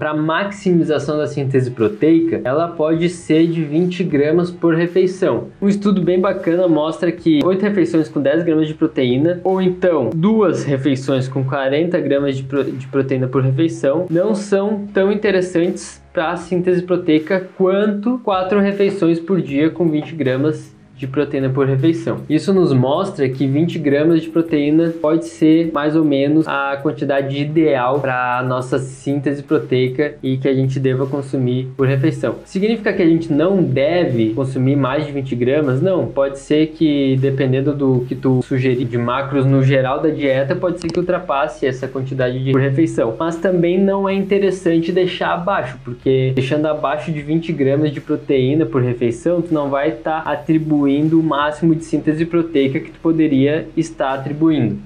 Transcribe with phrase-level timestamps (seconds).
[0.00, 5.48] Para maximização da síntese proteica, ela pode ser de 20 gramas por refeição.
[5.60, 10.10] Um estudo bem bacana mostra que 8 refeições com 10 gramas de proteína, ou então
[10.14, 16.00] duas refeições com 40 gramas de, pro de proteína por refeição, não são tão interessantes
[16.12, 21.66] para a síntese proteica quanto 4 refeições por dia com 20 gramas de proteína por
[21.66, 22.18] refeição.
[22.28, 27.38] Isso nos mostra que 20 gramas de proteína pode ser mais ou menos a quantidade
[27.38, 32.36] ideal para a nossa síntese proteica e que a gente deva consumir por refeição.
[32.44, 35.80] Significa que a gente não deve consumir mais de 20 gramas?
[35.80, 40.56] Não, pode ser que dependendo do que tu sugerir de macros no geral da dieta,
[40.56, 43.14] pode ser que ultrapasse essa quantidade de por refeição.
[43.18, 48.66] Mas também não é interessante deixar abaixo, porque deixando abaixo de 20 gramas de proteína
[48.66, 52.90] por refeição, tu não vai estar tá atribuindo atribuindo o máximo de síntese proteica que
[52.90, 54.78] tu poderia estar atribuindo.